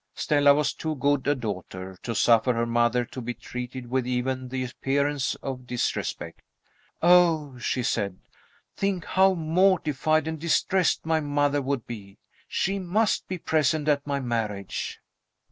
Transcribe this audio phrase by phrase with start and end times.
[0.15, 4.47] Stella was too good a daughter to suffer her mother to be treated with even
[4.49, 6.41] the appearance of disrespect.
[7.03, 8.17] "Oh," she said,
[8.75, 12.17] "think how mortified and distressed my mother would be!
[12.47, 14.99] She must be present at my marriage."